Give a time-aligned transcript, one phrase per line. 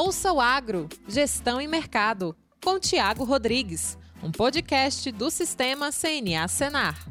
[0.00, 2.32] Ouça o Agro, Gestão e Mercado,
[2.64, 7.04] com Tiago Rodrigues, um podcast do Sistema CNA Senar.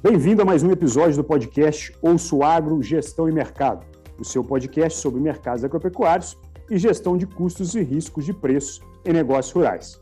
[0.00, 3.84] Bem-vindo a mais um episódio do podcast Ouça o Agro, Gestão e Mercado,
[4.16, 6.38] o seu podcast sobre mercados agropecuários
[6.70, 10.00] e gestão de custos e riscos de preço em negócios rurais.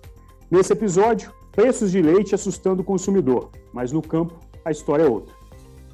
[0.51, 5.35] Nesse episódio, preços de leite assustando o consumidor, mas no campo a história é outra.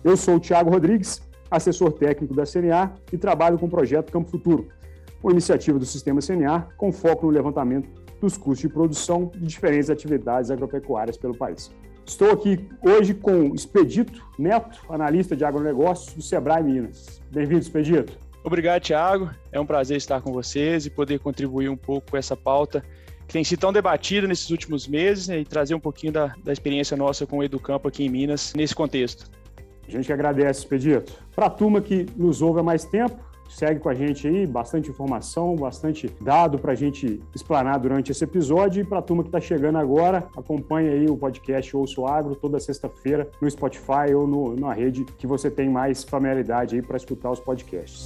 [0.03, 4.29] Eu sou o Tiago Rodrigues, assessor técnico da CNA e trabalho com o projeto Campo
[4.29, 4.67] Futuro,
[5.23, 7.89] uma iniciativa do Sistema CNA com foco no levantamento
[8.21, 11.71] dos custos de produção de diferentes atividades agropecuárias pelo país.
[12.07, 17.21] Estou aqui hoje com Expedito Neto, analista de agronegócios do Sebrae Minas.
[17.31, 18.19] Bem-vindo, Expedito.
[18.43, 19.31] Obrigado, Tiago.
[19.53, 22.83] É um prazer estar com vocês e poder contribuir um pouco com essa pauta
[23.27, 26.53] que tem sido tão debatida nesses últimos meses né, e trazer um pouquinho da, da
[26.53, 29.31] experiência nossa com o Educampo aqui em Minas nesse contexto.
[29.87, 31.13] A gente que agradece, Expedito.
[31.35, 34.89] Para a turma que nos ouve há mais tempo, segue com a gente aí, bastante
[34.89, 38.83] informação, bastante dado para a gente explanar durante esse episódio.
[38.83, 42.59] E para a turma que está chegando agora, acompanhe aí o podcast Ouço Agro toda
[42.61, 47.31] sexta-feira no Spotify ou no, na rede que você tem mais familiaridade aí para escutar
[47.31, 48.05] os podcasts.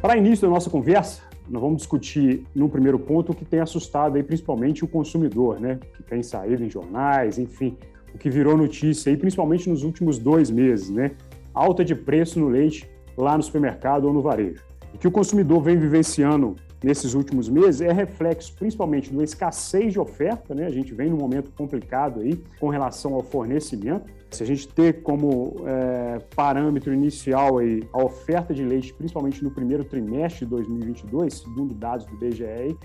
[0.00, 4.16] Para início da nossa conversa, nós vamos discutir no primeiro ponto o que tem assustado
[4.16, 5.78] aí principalmente o consumidor, né?
[5.96, 7.76] Que tem saído em jornais, enfim,
[8.14, 11.12] o que virou notícia aí, principalmente nos últimos dois meses, né?
[11.54, 14.62] Alta de preço no leite lá no supermercado ou no varejo.
[14.92, 20.00] O que o consumidor vem vivenciando nesses últimos meses é reflexo principalmente da escassez de
[20.00, 20.66] oferta, né?
[20.66, 24.06] A gente vem num momento complicado aí com relação ao fornecimento.
[24.30, 29.50] Se a gente ter como é, parâmetro inicial aí a oferta de leite, principalmente no
[29.50, 32.76] primeiro trimestre de 2022, segundo dados do BGE,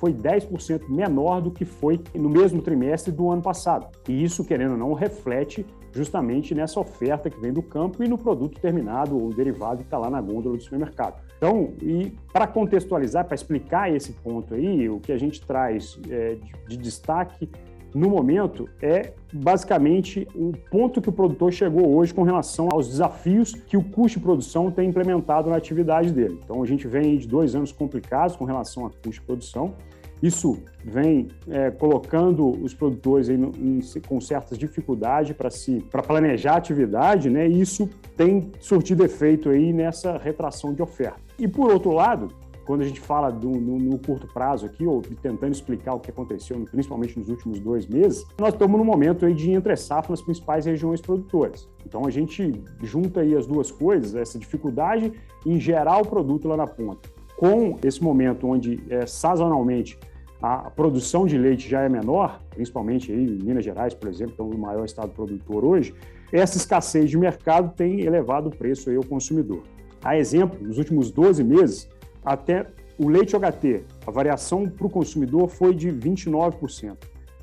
[0.00, 3.88] foi 10% menor do que foi no mesmo trimestre do ano passado.
[4.08, 8.16] E isso, querendo ou não, reflete justamente nessa oferta que vem do campo e no
[8.16, 11.20] produto terminado ou derivado que está lá na gôndola do supermercado.
[11.40, 16.34] Então, e para contextualizar, para explicar esse ponto aí, o que a gente traz é,
[16.34, 17.48] de, de destaque
[17.94, 23.54] no momento, é basicamente o ponto que o produtor chegou hoje com relação aos desafios
[23.54, 26.38] que o custo de produção tem implementado na atividade dele.
[26.44, 29.74] Então, a gente vem de dois anos complicados com relação a custo de produção.
[30.22, 36.52] Isso vem é, colocando os produtores no, em, com certas dificuldades para se para planejar
[36.52, 37.48] a atividade, né?
[37.48, 41.29] E isso tem surtido efeito aí nessa retração de oferta.
[41.40, 42.28] E por outro lado,
[42.66, 46.10] quando a gente fala do, no, no, curto prazo aqui, ou tentando explicar o que
[46.10, 50.20] aconteceu, principalmente nos últimos dois meses, nós estamos no momento aí de entre safra nas
[50.20, 51.66] principais regiões produtoras.
[51.84, 55.12] Então a gente junta aí as duas coisas, essa dificuldade
[55.46, 57.08] em gerar o produto lá na ponta,
[57.38, 59.98] com esse momento onde é, sazonalmente
[60.42, 64.42] a produção de leite já é menor, principalmente aí em Minas Gerais, por exemplo, que
[64.42, 65.94] é o maior estado produtor hoje,
[66.32, 69.62] essa escassez de mercado tem elevado o preço aí ao consumidor.
[70.02, 71.88] A exemplo, nos últimos 12 meses,
[72.24, 72.66] até
[72.98, 76.96] o leite OHT, a variação para o consumidor foi de 29%,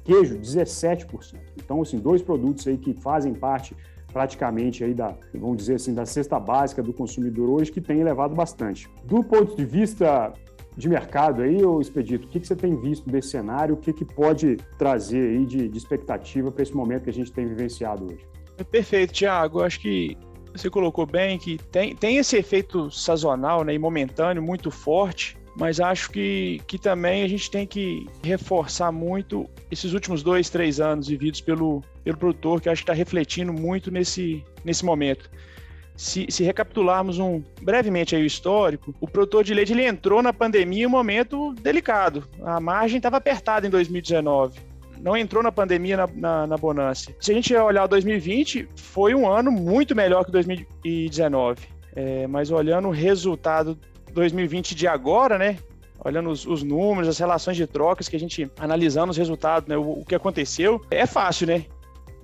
[0.03, 1.35] queijo 17%.
[1.57, 3.75] Então, assim, dois produtos aí que fazem parte
[4.12, 8.34] praticamente aí da, vamos dizer assim, da cesta básica do consumidor hoje que tem elevado
[8.34, 8.90] bastante.
[9.03, 10.34] Do ponto de vista
[10.75, 13.75] de mercado aí, ô Expedito, o que, que você tem visto desse cenário?
[13.75, 17.31] O que, que pode trazer aí de, de expectativa para esse momento que a gente
[17.31, 18.25] tem vivenciado hoje?
[18.72, 19.62] Perfeito, Tiago.
[19.62, 20.17] Acho que
[20.53, 25.80] você colocou bem que tem, tem esse efeito sazonal né, e momentâneo muito forte, mas
[25.80, 31.08] acho que, que também a gente tem que reforçar muito esses últimos dois, três anos
[31.08, 35.30] vividos pelo, pelo produtor, que acho que está refletindo muito nesse, nesse momento.
[35.96, 40.31] Se, se, recapitularmos um brevemente aí o histórico, o produtor de leite ele entrou na
[40.31, 42.24] pandemia em um momento delicado.
[42.44, 44.66] A margem estava apertada em 2019
[45.02, 47.12] não entrou na pandemia na, na, na bonança.
[47.19, 51.62] Se a gente olhar 2020, foi um ano muito melhor que 2019.
[51.96, 53.78] É, mas olhando o resultado
[54.12, 55.58] 2020 de agora, né?
[56.03, 59.75] Olhando os, os, números, as relações de trocas que a gente analisando os resultados, né,
[59.75, 61.66] o, o que aconteceu, é fácil, né?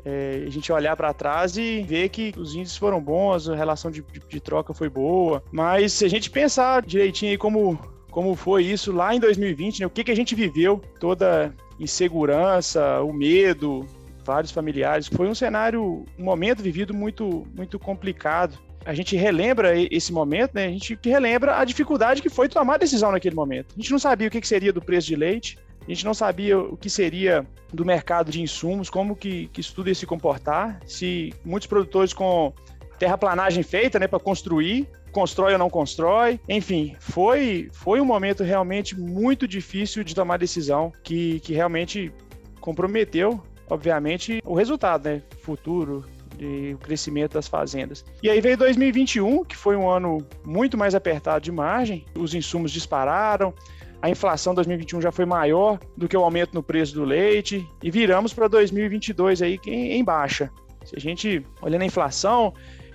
[0.06, 3.90] É, a gente olhar para trás e ver que os índices foram bons, a relação
[3.90, 5.42] de, de, de, troca foi boa.
[5.52, 7.80] Mas se a gente pensar direitinho aí como,
[8.12, 13.02] como foi isso lá em 2020, né, o que, que a gente viveu, toda insegurança,
[13.02, 13.86] o medo,
[14.24, 15.08] vários familiares.
[15.08, 18.58] Foi um cenário, um momento vivido muito, muito complicado.
[18.86, 20.66] A gente relembra esse momento, né?
[20.66, 23.74] A gente relembra a dificuldade que foi tomar a decisão naquele momento.
[23.74, 25.58] A gente não sabia o que seria do preço de leite,
[25.88, 29.74] a gente não sabia o que seria do mercado de insumos, como que, que isso
[29.76, 32.54] tudo ia se comportar, se muitos produtores com
[32.98, 36.40] terraplanagem feita, né, para construir, constrói ou não constrói.
[36.50, 42.12] Enfim, foi, foi um momento realmente muito difícil de tomar decisão, que, que realmente
[42.60, 45.22] comprometeu, obviamente, o resultado, né?
[45.42, 46.04] Futuro
[46.38, 48.04] de o crescimento das fazendas.
[48.22, 52.72] E aí veio 2021, que foi um ano muito mais apertado de margem, os insumos
[52.72, 53.54] dispararam,
[54.02, 57.90] a inflação 2021 já foi maior do que o aumento no preço do leite e
[57.90, 60.52] viramos para 2022 aí em baixa.
[60.84, 62.54] Se a gente olhando a inflação,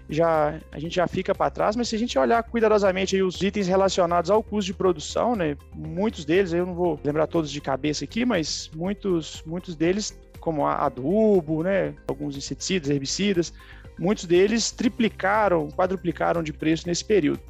[0.08, 3.66] já a gente já fica para trás, mas se a gente olhar cuidadosamente os itens
[3.66, 8.04] relacionados ao custo de produção, né, muitos deles, eu não vou lembrar todos de cabeça
[8.04, 13.52] aqui, mas muitos muitos deles como adubo, né, alguns inseticidas, herbicidas,
[13.98, 17.40] muitos deles triplicaram, quadruplicaram de preço nesse período.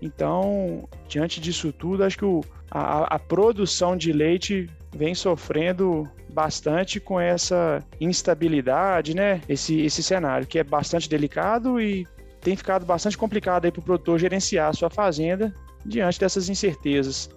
[0.00, 7.00] Então, diante disso tudo, acho que o, a, a produção de leite vem sofrendo bastante
[7.00, 9.40] com essa instabilidade, né?
[9.48, 12.06] Esse, esse cenário que é bastante delicado e
[12.42, 15.54] tem ficado bastante complicado aí para o produtor gerenciar a sua fazenda
[15.84, 17.30] diante dessas incertezas.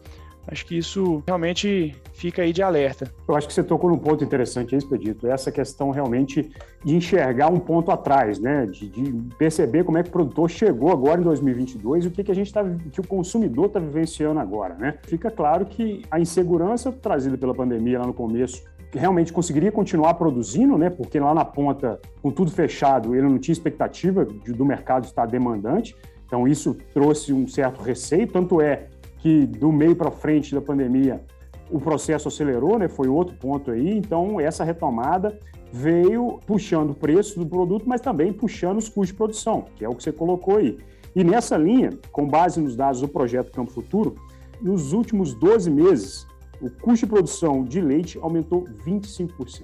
[0.51, 3.09] Acho que isso realmente fica aí de alerta.
[3.27, 6.51] Eu acho que você tocou num ponto interessante Expedito, essa questão realmente
[6.83, 8.65] de enxergar um ponto atrás, né?
[8.65, 12.23] De, de, perceber como é que o produtor chegou agora em 2022 e o que,
[12.23, 14.97] que a gente tá, que o consumidor está vivenciando agora, né?
[15.03, 20.77] Fica claro que a insegurança trazida pela pandemia lá no começo realmente conseguiria continuar produzindo,
[20.77, 20.89] né?
[20.89, 25.25] Porque lá na ponta, com tudo fechado, ele não tinha expectativa de, do mercado estar
[25.25, 25.95] demandante.
[26.25, 28.87] Então isso trouxe um certo receio, tanto é
[29.19, 31.21] que do meio para frente da pandemia
[31.69, 32.87] o processo acelerou, né?
[32.87, 33.97] Foi outro ponto aí.
[33.97, 35.37] Então essa retomada
[35.71, 39.89] veio puxando o preço do produto, mas também puxando os custos de produção, que é
[39.89, 40.77] o que você colocou aí.
[41.15, 44.15] E nessa linha, com base nos dados do projeto Campo Futuro,
[44.61, 46.27] nos últimos 12 meses,
[46.61, 49.63] o custo de produção de leite aumentou 25%,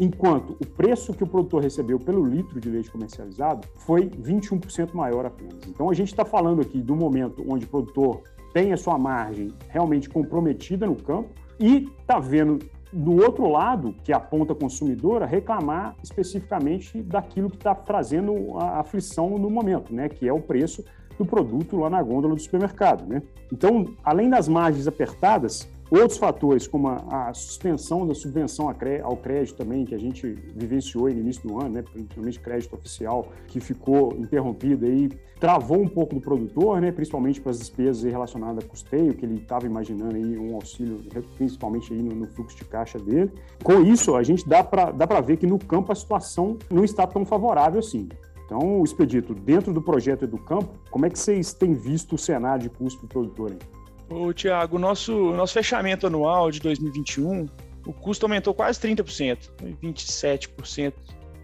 [0.00, 5.26] enquanto o preço que o produtor recebeu pelo litro de leite comercializado foi 21% maior
[5.26, 5.66] apenas.
[5.66, 8.22] Então a gente está falando aqui do momento onde o produtor
[8.52, 11.30] tem a sua margem realmente comprometida no campo
[11.60, 12.58] e está vendo
[12.92, 18.80] do outro lado, que é a ponta consumidora, reclamar especificamente daquilo que está trazendo a
[18.80, 20.08] aflição no momento, né?
[20.08, 20.84] que é o preço
[21.18, 23.06] do produto lá na gôndola do supermercado.
[23.06, 23.22] Né?
[23.52, 28.68] Então, além das margens apertadas, Outros fatores, como a, a suspensão da subvenção
[29.02, 33.28] ao crédito também, que a gente vivenciou no início do ano, né, principalmente crédito oficial,
[33.46, 35.08] que ficou interrompido aí,
[35.40, 39.36] travou um pouco do produtor, né, principalmente para as despesas relacionadas a custeio, que ele
[39.36, 41.00] estava imaginando aí um auxílio,
[41.36, 43.32] principalmente aí no, no, fluxo de caixa dele.
[43.62, 47.06] Com isso, a gente dá para dá ver que no campo a situação não está
[47.06, 48.08] tão favorável assim.
[48.44, 52.62] Então, Expedito, dentro do projeto do campo, como é que vocês têm visto o cenário
[52.62, 53.52] de custo para o produtor?
[53.52, 53.77] Hein?
[54.10, 57.46] Ô, Tiago, nosso, nosso fechamento anual de 2021,
[57.86, 59.50] o custo aumentou quase 30%,
[59.82, 60.92] 27%,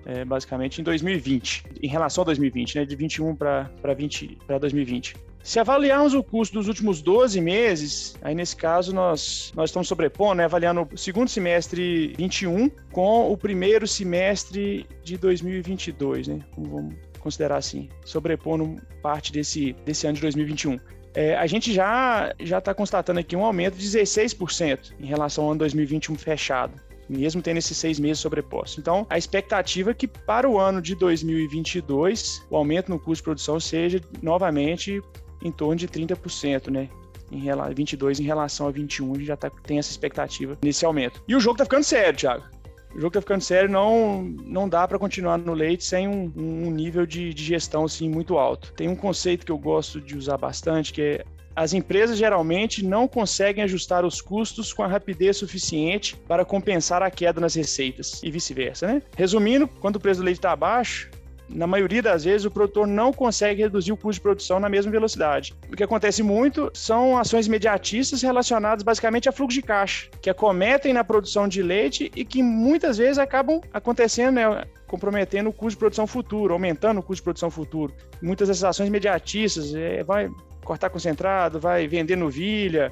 [0.06, 3.68] é, basicamente, em 2020, em relação a 2020, né, de 21 para
[4.60, 5.14] 2020.
[5.42, 10.36] Se avaliarmos o custo dos últimos 12 meses, aí nesse caso nós, nós estamos sobrepondo,
[10.36, 16.40] né, avaliando o segundo semestre 21 com o primeiro semestre de 2022, né?
[16.56, 20.78] Vamos considerar assim, sobrepondo parte desse, desse ano de 2021
[21.14, 25.50] é, a gente já já está constatando aqui um aumento de 16% em relação ao
[25.50, 26.74] ano 2021 fechado
[27.08, 28.78] mesmo tendo esses seis meses sobrepostos.
[28.78, 33.22] Então, a expectativa é que para o ano de 2022, o aumento no custo de
[33.24, 35.02] produção seja novamente
[35.42, 36.88] em torno de 30%, né?
[37.30, 37.42] Em
[37.74, 41.22] 22 em relação a 21, a gente já tá, tem essa expectativa nesse aumento.
[41.26, 42.44] E o jogo tá ficando sério, Thiago
[42.94, 46.70] o jogo tá ficando sério, não, não dá para continuar no leite sem um, um
[46.70, 48.72] nível de, de gestão assim muito alto.
[48.74, 51.24] Tem um conceito que eu gosto de usar bastante, que é
[51.56, 57.10] as empresas geralmente não conseguem ajustar os custos com a rapidez suficiente para compensar a
[57.10, 59.02] queda nas receitas e vice-versa, né?
[59.16, 61.10] Resumindo, quando o preço do leite está baixo,
[61.48, 64.90] na maioria das vezes, o produtor não consegue reduzir o custo de produção na mesma
[64.90, 65.54] velocidade.
[65.70, 70.92] O que acontece muito são ações imediatistas relacionadas basicamente a fluxo de caixa, que acometem
[70.92, 75.78] na produção de leite e que muitas vezes acabam acontecendo, né, comprometendo o custo de
[75.78, 77.92] produção futuro, aumentando o custo de produção futuro.
[78.22, 80.30] Muitas dessas ações imediatistas, é, vai
[80.64, 82.90] cortar concentrado, vai vender novilha,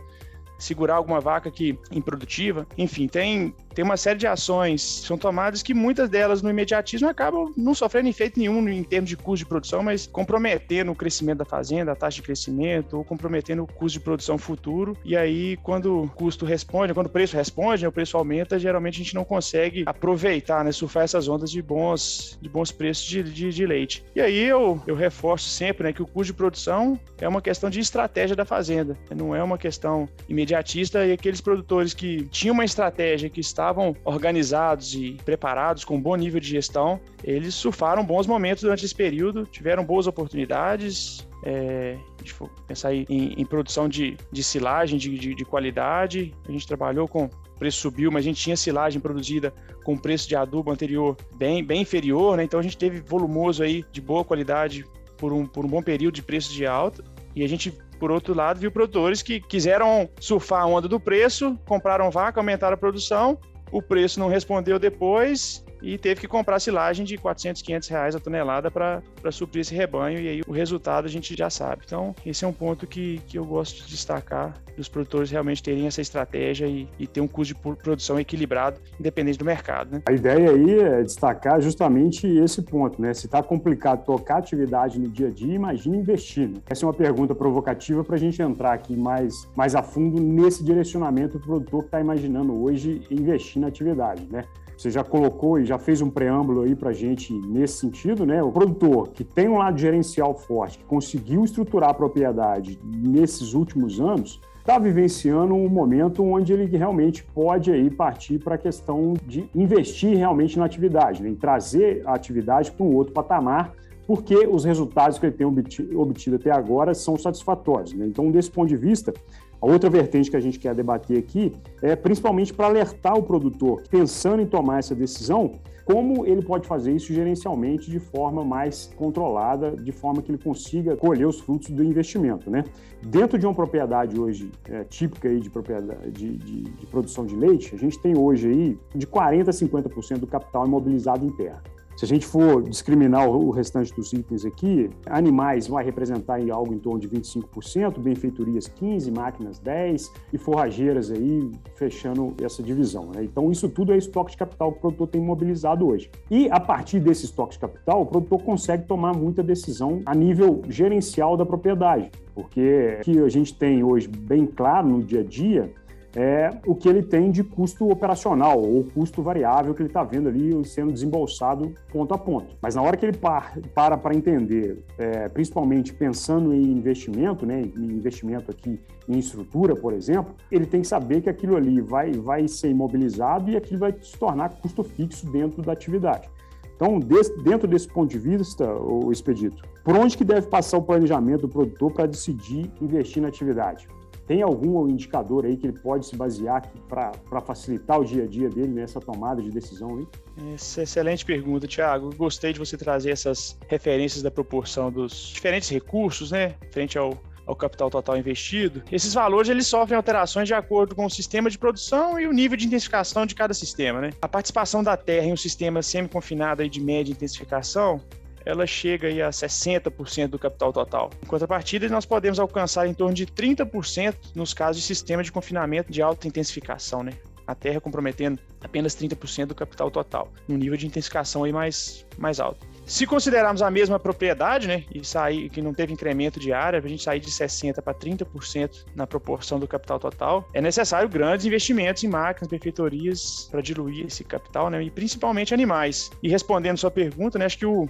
[0.59, 2.67] segurar alguma vaca que improdutiva.
[2.79, 7.09] Enfim, tem, tem uma série de ações que são tomadas que muitas delas no imediatismo
[7.09, 11.39] acabam não sofrendo efeito nenhum em termos de custo de produção, mas comprometendo o crescimento
[11.39, 14.97] da fazenda, a taxa de crescimento, ou comprometendo o custo de produção futuro.
[15.05, 18.97] E aí, quando o custo responde, quando o preço responde, né, o preço aumenta, geralmente
[18.97, 23.23] a gente não consegue aproveitar, né, surfar essas ondas de bons, de bons preços de,
[23.23, 24.05] de, de leite.
[24.15, 27.71] E aí eu, eu reforço sempre né, que o custo de produção é uma questão
[27.71, 32.65] de estratégia da fazenda, não é uma questão imediatista e aqueles produtores que tinham uma
[32.65, 38.27] estratégia, que estavam organizados e preparados com um bom nível de gestão, eles surfaram bons
[38.27, 43.89] momentos durante esse período, tiveram boas oportunidades, é, a gente for pensar em, em produção
[43.89, 48.29] de, de silagem de, de, de, qualidade, a gente trabalhou com preço subiu, mas a
[48.29, 49.53] gente tinha silagem produzida
[49.85, 52.43] com preço de adubo anterior bem, bem inferior, né?
[52.43, 54.85] Então a gente teve volumoso aí de boa qualidade
[55.17, 57.05] por um, por um bom período de preço de alta.
[57.35, 61.57] E a gente, por outro lado, viu produtores que quiseram surfar a onda do preço,
[61.67, 63.39] compraram vaca, aumentaram a produção,
[63.73, 68.21] o preço não respondeu depois e teve que comprar silagem de 400, 500 reais a
[68.21, 71.83] tonelada para suprir esse rebanho e aí o resultado a gente já sabe.
[71.85, 75.87] Então, esse é um ponto que, que eu gosto de destacar, dos produtores realmente terem
[75.87, 79.93] essa estratégia e, e ter um custo de produção equilibrado, independente do mercado.
[79.93, 80.03] Né?
[80.07, 83.13] A ideia aí é destacar justamente esse ponto, né?
[83.13, 86.49] Se está complicado tocar atividade no dia a dia, imagine investir.
[86.49, 86.61] Né?
[86.67, 90.65] Essa é uma pergunta provocativa para a gente entrar aqui mais, mais a fundo nesse
[90.65, 94.45] direcionamento do produtor que está imaginando hoje investir na atividade, né?
[94.83, 98.43] Você já colocou e já fez um preâmbulo aí para a gente nesse sentido, né?
[98.43, 104.01] O produtor que tem um lado gerencial forte, que conseguiu estruturar a propriedade nesses últimos
[104.01, 109.49] anos, está vivenciando um momento onde ele realmente pode aí partir para a questão de
[109.55, 111.29] investir realmente na atividade, né?
[111.29, 113.73] em trazer a atividade para um outro patamar,
[114.05, 115.47] porque os resultados que ele tem
[115.95, 117.93] obtido até agora são satisfatórios.
[117.93, 118.05] Né?
[118.05, 119.15] Então, desse ponto de vista,
[119.63, 123.81] a outra vertente que a gente quer debater aqui é principalmente para alertar o produtor,
[123.89, 125.53] pensando em tomar essa decisão,
[125.85, 130.97] como ele pode fazer isso gerencialmente de forma mais controlada, de forma que ele consiga
[130.97, 132.51] colher os frutos do investimento.
[132.51, 132.65] Né?
[133.07, 137.37] Dentro de uma propriedade hoje é, típica aí de, propriedade, de, de, de produção de
[137.37, 141.63] leite, a gente tem hoje aí de 40% a 50% do capital imobilizado em terra.
[141.97, 146.73] Se a gente for discriminar o restante dos itens aqui, animais vai representar em algo
[146.73, 153.11] em torno de 25%, benfeitorias 15%, máquinas 10% e forrageiras aí fechando essa divisão.
[153.15, 153.25] Né?
[153.25, 156.11] Então, isso tudo é estoque de capital que o produtor tem mobilizado hoje.
[156.31, 160.63] E a partir desse estoque de capital, o produtor consegue tomar muita decisão a nível
[160.69, 165.25] gerencial da propriedade, porque o que a gente tem hoje bem claro no dia a
[165.25, 165.73] dia
[166.15, 170.29] é o que ele tem de custo operacional ou custo variável que ele está vendo
[170.29, 172.55] ali sendo desembolsado ponto a ponto.
[172.61, 177.85] Mas na hora que ele para para entender, é, principalmente pensando em investimento, né, em
[177.85, 178.79] investimento aqui
[179.09, 183.51] em estrutura, por exemplo, ele tem que saber que aquilo ali vai, vai ser imobilizado
[183.51, 186.29] e aquilo vai se tornar custo fixo dentro da atividade.
[186.77, 191.43] Então, dentro desse ponto de vista, o Expedito, por onde que deve passar o planejamento
[191.43, 193.87] do produtor para decidir investir na atividade?
[194.27, 198.49] Tem algum indicador aí que ele pode se basear para facilitar o dia a dia
[198.49, 200.55] dele nessa tomada de decisão aí?
[200.55, 202.15] Essa excelente pergunta, Thiago.
[202.17, 207.57] Gostei de você trazer essas referências da proporção dos diferentes recursos, né, frente ao, ao
[207.57, 208.83] capital total investido.
[208.91, 212.57] Esses valores eles sofrem alterações de acordo com o sistema de produção e o nível
[212.57, 214.01] de intensificação de cada sistema.
[214.01, 214.11] Né?
[214.23, 218.01] A participação da terra em um sistema semi-confinado de média intensificação
[218.45, 221.11] ela chega aí a 60% do capital total.
[221.23, 225.93] Em contrapartida, nós podemos alcançar em torno de 30% nos casos de sistema de confinamento
[225.93, 227.13] de alta intensificação, né?
[227.47, 232.39] A terra comprometendo apenas 30% do capital total, num nível de intensificação aí mais, mais
[232.39, 232.65] alto.
[232.87, 236.89] Se considerarmos a mesma propriedade, né, e sair que não teve incremento de área, a
[236.89, 242.03] gente sair de 60 para 30% na proporção do capital total, é necessário grandes investimentos
[242.03, 246.11] em máquinas, benfeitorias para diluir esse capital, né, e principalmente animais.
[246.23, 247.89] E respondendo sua pergunta, né, acho que o,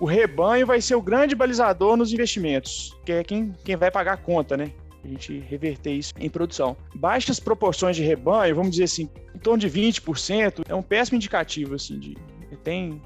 [0.00, 4.14] o rebanho vai ser o grande balizador nos investimentos, que é quem, quem vai pagar
[4.14, 4.72] a conta, né?
[5.04, 6.76] A gente reverter isso em produção.
[6.94, 11.74] Baixas proporções de rebanho, vamos dizer assim, em torno de 20%, é um péssimo indicativo,
[11.74, 12.16] assim, de
[12.64, 13.00] tem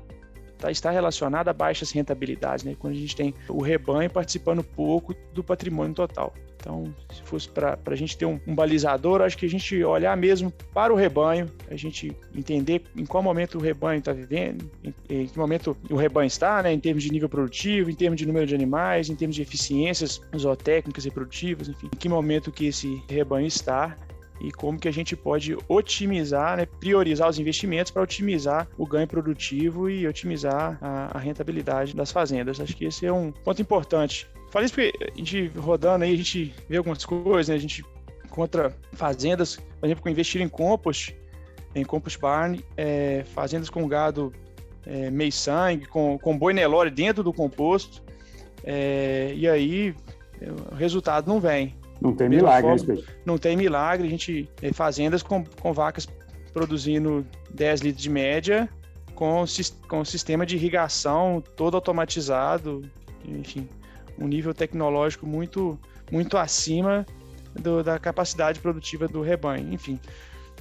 [0.62, 2.76] tá, está relacionado a baixas rentabilidades, né?
[2.78, 6.32] Quando a gente tem o rebanho participando pouco do patrimônio total.
[6.56, 10.16] Então, se fosse para a gente ter um, um, balizador, acho que a gente olhar
[10.16, 14.94] mesmo para o rebanho, a gente entender em qual momento o rebanho está vivendo, em,
[15.10, 18.24] em, que momento o rebanho está, né, em termos de nível produtivo, em termos de
[18.24, 22.66] número de animais, em termos de eficiências zootécnicas e produtivas, enfim, em que momento que
[22.66, 23.96] esse rebanho está
[24.42, 29.06] e como que a gente pode otimizar, né, priorizar os investimentos para otimizar o ganho
[29.06, 32.60] produtivo e otimizar a, a, rentabilidade das fazendas.
[32.60, 34.28] Acho que esse é um ponto importante.
[34.50, 37.54] Falei isso porque a gente rodando aí, a gente vê algumas coisas, né?
[37.54, 37.84] A gente
[38.24, 41.16] encontra fazendas, por exemplo, investir em compost,
[41.72, 44.32] em compost barn, é, fazendas com gado
[44.84, 48.02] é, meio sangue, com, com boi Nelore dentro do composto,
[48.64, 49.94] é, e aí
[50.70, 51.76] o resultado não vem.
[52.02, 54.06] Não tem milagre, né, forma, Não tem milagre.
[54.06, 56.08] A gente tem fazendas com, com vacas
[56.52, 58.68] produzindo 10 litros de média,
[59.14, 59.44] com,
[59.88, 62.82] com sistema de irrigação todo automatizado,
[63.24, 63.68] enfim,
[64.18, 65.78] um nível tecnológico muito,
[66.10, 67.06] muito acima
[67.54, 69.72] do, da capacidade produtiva do rebanho.
[69.72, 69.98] Enfim,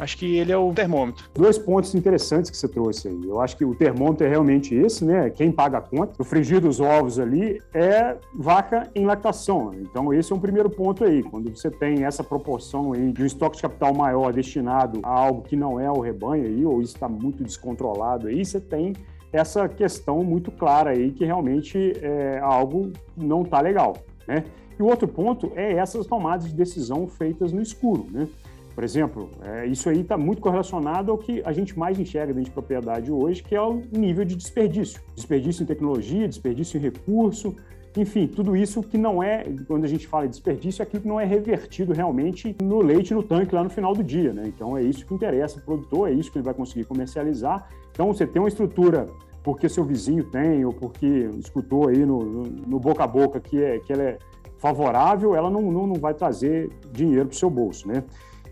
[0.02, 1.26] Acho que ele é o termômetro.
[1.32, 3.22] Dois pontos interessantes que você trouxe aí.
[3.24, 5.30] Eu acho que o termômetro é realmente esse, né?
[5.30, 6.20] Quem paga a conta.
[6.20, 9.72] O frigir dos ovos ali é vaca em lactação.
[9.76, 11.22] Então, esse é um primeiro ponto aí.
[11.22, 15.44] Quando você tem essa proporção aí de um estoque de capital maior destinado a algo
[15.44, 18.94] que não é o rebanho aí, ou está muito descontrolado aí, você tem
[19.32, 24.46] essa questão muito clara aí que realmente é algo não está legal, né?
[24.80, 28.28] E o outro ponto é essas tomadas de decisão feitas no escuro, né?
[28.74, 32.50] Por exemplo, é, isso aí está muito correlacionado ao que a gente mais enxerga dentro
[32.50, 35.02] de propriedade hoje, que é o nível de desperdício.
[35.16, 37.56] Desperdício em tecnologia, desperdício em recurso,
[37.98, 41.08] enfim, tudo isso que não é, quando a gente fala de desperdício, é aquilo que
[41.08, 44.44] não é revertido realmente no leite, no tanque lá no final do dia, né?
[44.46, 47.68] Então é isso que interessa o produtor, é isso que ele vai conseguir comercializar.
[47.92, 49.08] Então você tem uma estrutura
[49.44, 53.62] porque seu vizinho tem, ou porque escutou aí no, no, no boca a boca que,
[53.62, 54.18] é, que ela é
[54.58, 58.04] favorável, ela não, não, não vai trazer dinheiro para o seu bolso, né?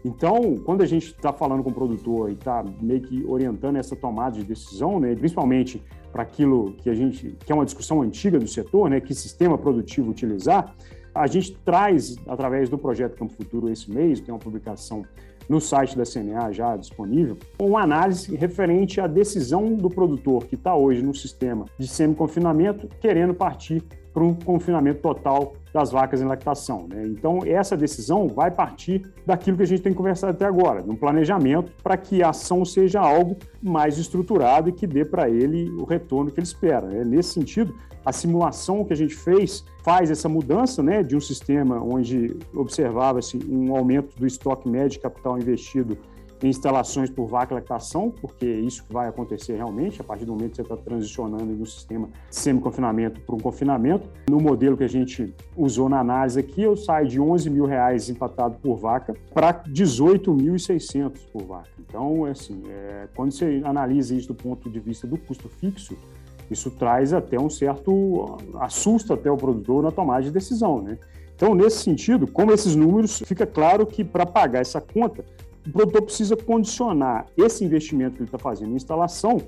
[0.03, 3.96] Então, quando a gente está falando com o produtor e está meio que orientando essa
[3.96, 8.39] tomada de decisão, né, principalmente para aquilo que a gente que é uma discussão antiga
[8.39, 10.74] do setor, né, que sistema produtivo utilizar,
[11.13, 15.03] a gente traz através do projeto Campo Futuro esse mês, tem uma publicação
[15.50, 20.75] no site da CNA já disponível, uma análise referente à decisão do produtor que está
[20.75, 23.84] hoje no sistema de semi-confinamento, querendo partir
[24.19, 26.88] para um confinamento total das vacas em lactação.
[26.89, 27.05] Né?
[27.07, 30.95] Então, essa decisão vai partir daquilo que a gente tem conversado até agora, de um
[30.95, 35.85] planejamento para que a ação seja algo mais estruturado e que dê para ele o
[35.85, 36.85] retorno que ele espera.
[36.85, 37.05] Né?
[37.05, 37.73] Nesse sentido,
[38.05, 43.39] a simulação que a gente fez faz essa mudança né, de um sistema onde observava-se
[43.49, 45.97] um aumento do estoque médio de capital investido
[46.48, 50.55] instalações por vaca lactação, porque é isso vai acontecer realmente, a partir do momento que
[50.58, 54.10] você está transicionando do sistema semi-confinamento para um confinamento.
[54.29, 58.10] No modelo que a gente usou na análise aqui, eu saio de 11 mil reais
[58.10, 61.69] empatado por vaca para 18.600 por vaca.
[61.79, 65.98] Então, é assim, é, quando você analisa isso do ponto de vista do custo fixo,
[66.50, 70.98] isso traz até um certo assusta até o produtor na tomada de decisão, né?
[71.36, 75.24] Então, nesse sentido, como esses números, fica claro que para pagar essa conta,
[75.65, 79.41] o produtor precisa condicionar esse investimento que ele está fazendo em instalação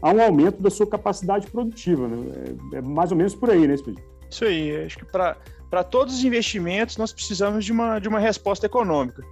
[0.00, 2.06] a um aumento da sua capacidade produtiva.
[2.06, 2.32] Né?
[2.72, 4.06] É, é, mais ou menos por aí, né, Expedito?
[4.30, 4.84] Isso aí.
[4.84, 9.22] Acho que para todos os investimentos nós precisamos de uma, de uma resposta econômica.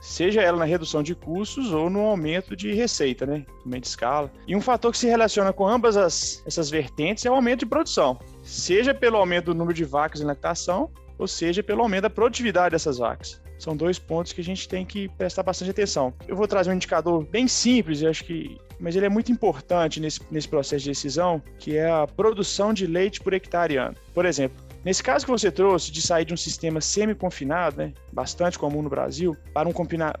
[0.00, 3.46] Seja ela na redução de custos ou no aumento de receita, né?
[3.64, 4.32] Aumento de escala.
[4.48, 7.66] E um fator que se relaciona com ambas as, essas vertentes é o aumento de
[7.66, 8.18] produção.
[8.42, 12.72] Seja pelo aumento do número de vacas em lactação, ou seja pelo aumento da produtividade
[12.72, 13.40] dessas vacas.
[13.62, 16.12] São dois pontos que a gente tem que prestar bastante atenção.
[16.26, 20.18] Eu vou trazer um indicador bem simples, acho que, mas ele é muito importante nesse,
[20.32, 23.96] nesse processo de decisão, que é a produção de leite por hectare ano.
[24.12, 28.58] Por exemplo, Nesse caso que você trouxe de sair de um sistema semi-confinado, né, bastante
[28.58, 29.72] comum no Brasil, para um,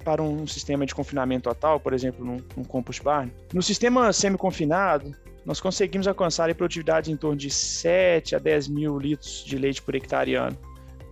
[0.04, 5.16] para um sistema de confinamento total, por exemplo, num, num compost barn, no sistema semi-confinado,
[5.44, 9.82] nós conseguimos alcançar a produtividade em torno de 7 a 10 mil litros de leite
[9.82, 10.56] por hectare ano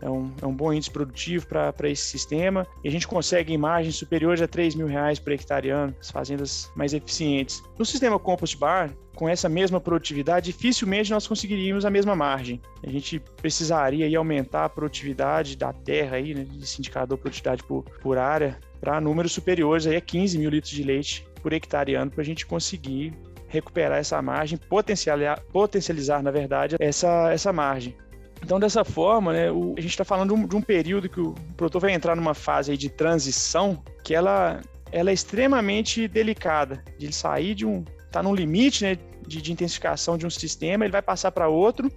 [0.00, 2.66] é um, é um bom índice produtivo para esse sistema.
[2.82, 6.70] E a gente consegue imagens superiores a 3 mil reais por hectare ano, as fazendas
[6.74, 7.62] mais eficientes.
[7.78, 12.60] No sistema Compost Bar, com essa mesma produtividade, dificilmente nós conseguiríamos a mesma margem.
[12.82, 17.62] A gente precisaria aí aumentar a produtividade da terra, aí, né, esse indicador de produtividade
[17.64, 21.94] por, por área, para números superiores aí a 15 mil litros de leite por hectare
[21.94, 23.12] ano, para a gente conseguir
[23.46, 27.94] recuperar essa margem, potencializar, potencializar na verdade, essa, essa margem.
[28.42, 31.20] Então, dessa forma, né, o, a gente está falando de um, de um, período que
[31.20, 37.06] o produtor vai entrar numa fase de transição que ela, ela é extremamente delicada, de
[37.06, 37.84] ele sair de um...
[38.06, 41.92] está num limite né, de, de intensificação de um sistema, ele vai passar para outro,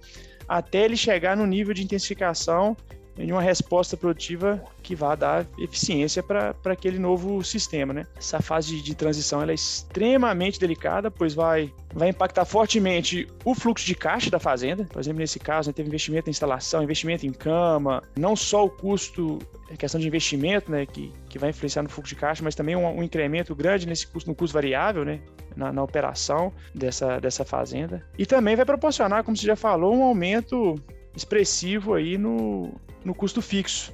[0.46, 2.76] até ele chegar no nível de intensificação
[3.18, 7.92] em uma resposta produtiva que vá dar eficiência para aquele novo sistema.
[7.92, 8.06] Né?
[8.16, 13.86] Essa fase de, de transição é extremamente delicada, pois vai, vai impactar fortemente o fluxo
[13.86, 14.84] de caixa da fazenda.
[14.84, 18.70] Por exemplo, nesse caso, né, teve investimento em instalação, investimento em cama, não só o
[18.70, 19.38] custo,
[19.70, 22.74] a questão de investimento, né, que, que vai influenciar no fluxo de caixa, mas também
[22.74, 25.20] um, um incremento grande nesse custo, no custo variável, né,
[25.56, 28.04] na, na operação dessa, dessa fazenda.
[28.18, 30.74] E também vai proporcionar, como você já falou, um aumento
[31.16, 32.72] expressivo aí no,
[33.04, 33.92] no custo fixo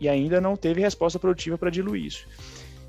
[0.00, 2.26] e ainda não teve resposta produtiva para diluir isso.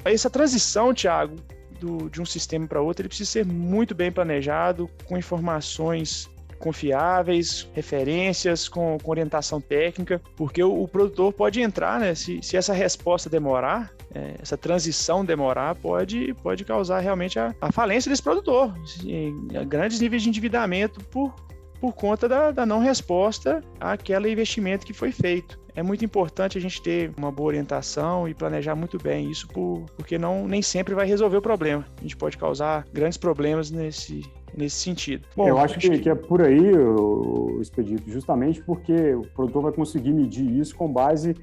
[0.03, 1.35] Essa transição, Thiago,
[1.79, 7.69] do, de um sistema para outro, ele precisa ser muito bem planejado, com informações confiáveis,
[7.73, 12.15] referências, com, com orientação técnica, porque o, o, produtor pode entrar, né?
[12.15, 17.71] Se, se essa resposta demorar, é, essa transição demorar, pode, pode causar realmente a, a
[17.71, 21.35] falência desse produtor, em, grandes níveis de endividamento por
[21.79, 25.59] por conta da, da não resposta àquele investimento que foi feito.
[25.75, 29.83] É muito importante a gente ter uma boa orientação e planejar muito bem isso, por,
[29.97, 31.85] porque não nem sempre vai resolver o problema.
[31.97, 34.21] A gente pode causar grandes problemas nesse,
[34.55, 35.27] nesse sentido.
[35.35, 36.09] Bom, eu acho, acho que, que...
[36.09, 41.35] é por aí, o Expedito, justamente porque o produtor vai conseguir medir isso com base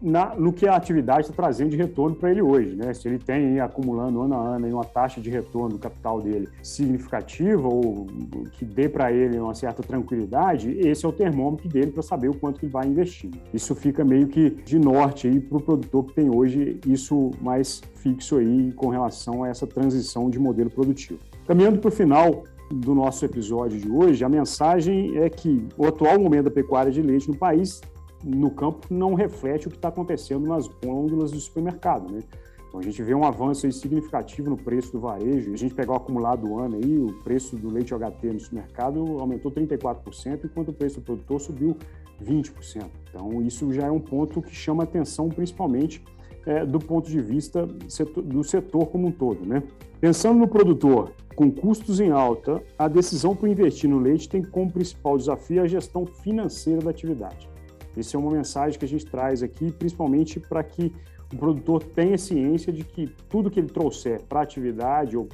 [0.00, 2.74] na, no que a atividade está trazendo de retorno para ele hoje.
[2.74, 2.92] Né?
[2.94, 7.68] Se ele tem acumulando ano a ano uma taxa de retorno do capital dele significativa
[7.68, 8.06] ou
[8.52, 12.34] que dê para ele uma certa tranquilidade, esse é o termômetro dele para saber o
[12.34, 13.30] quanto que ele vai investir.
[13.52, 18.38] Isso fica meio que de norte para o produtor que tem hoje isso mais fixo
[18.38, 21.20] aí com relação a essa transição de modelo produtivo.
[21.46, 26.18] Caminhando para o final do nosso episódio de hoje, a mensagem é que o atual
[26.18, 27.80] momento da pecuária de leite no país
[28.22, 32.20] no campo não reflete o que está acontecendo nas gôndolas do supermercado, né?
[32.68, 35.52] Então a gente vê um avanço significativo no preço do varejo.
[35.52, 39.18] A gente pegar o acumulado do ano aí, o preço do leite HT no supermercado
[39.18, 41.76] aumentou 34%, enquanto o preço do produtor subiu
[42.22, 42.86] 20%.
[43.08, 46.04] Então isso já é um ponto que chama atenção, principalmente
[46.46, 49.64] é, do ponto de vista do setor como um todo, né?
[50.00, 54.70] Pensando no produtor com custos em alta, a decisão para investir no leite tem como
[54.70, 57.49] principal desafio a gestão financeira da atividade.
[57.96, 60.92] Essa é uma mensagem que a gente traz aqui, principalmente para que
[61.32, 65.28] o produtor tenha ciência de que tudo que ele trouxer para a atividade ou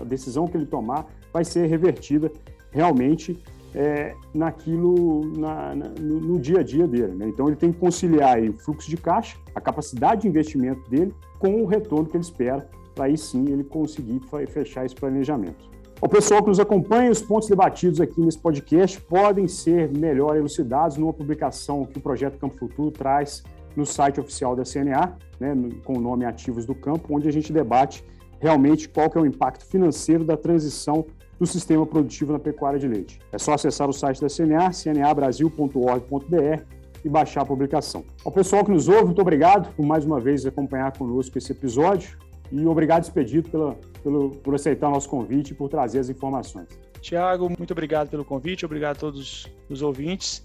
[0.00, 2.30] a decisão que ele tomar vai ser revertida
[2.70, 3.40] realmente
[3.74, 7.14] é, naquilo, na, na, no, no, dia a dia dele.
[7.14, 7.28] Né?
[7.28, 11.62] Então, ele tem que conciliar o fluxo de caixa, a capacidade de investimento dele, com
[11.62, 15.75] o retorno que ele espera, para aí sim ele conseguir fechar esse planejamento.
[15.98, 20.98] O pessoal que nos acompanha, os pontos debatidos aqui nesse podcast podem ser melhor elucidados
[20.98, 23.42] numa publicação que o Projeto Campo Futuro traz
[23.74, 25.54] no site oficial da CNA, né,
[25.84, 28.04] com o nome Ativos do Campo, onde a gente debate
[28.38, 31.06] realmente qual que é o impacto financeiro da transição
[31.38, 33.18] do sistema produtivo na pecuária de leite.
[33.32, 36.62] É só acessar o site da CNA, cnabrasil.org.br
[37.04, 38.04] e baixar a publicação.
[38.22, 42.18] Ao pessoal que nos ouve, muito obrigado por mais uma vez acompanhar conosco esse episódio.
[42.50, 46.68] E obrigado, Expedito, pela, pelo, por aceitar o nosso convite e por trazer as informações.
[47.00, 50.42] Tiago, muito obrigado pelo convite, obrigado a todos os ouvintes.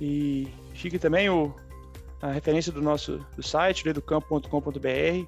[0.00, 1.52] E fique também o,
[2.20, 4.80] a referência do nosso do site, educampo.com.br.
[4.80, 5.26] Tem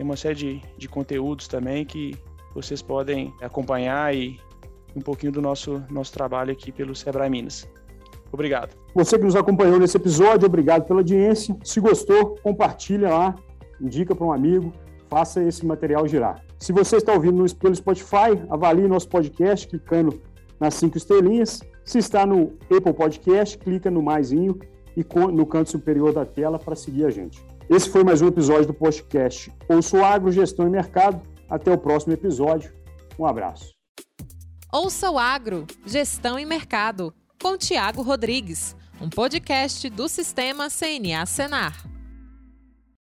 [0.00, 2.16] uma série de, de conteúdos também que
[2.54, 4.38] vocês podem acompanhar e
[4.94, 7.68] um pouquinho do nosso, nosso trabalho aqui pelo Sebrae Minas.
[8.32, 8.76] Obrigado.
[8.94, 11.56] Você que nos acompanhou nesse episódio, obrigado pela audiência.
[11.62, 13.36] Se gostou, compartilha lá,
[13.80, 14.72] indica para um amigo
[15.14, 16.44] faça esse material girar.
[16.58, 20.20] Se você está ouvindo pelo Spotify, avalie nosso podcast clicando
[20.58, 21.60] nas cinco estrelinhas.
[21.84, 24.58] Se está no Apple Podcast, clica no maisinho
[24.96, 27.40] e no canto superior da tela para seguir a gente.
[27.70, 31.22] Esse foi mais um episódio do podcast Ouço Agro, Gestão e Mercado.
[31.48, 32.72] Até o próximo episódio.
[33.16, 33.72] Um abraço.
[34.72, 41.93] Ouça o Agro, Gestão e Mercado, com Tiago Rodrigues, um podcast do Sistema CNA Senar.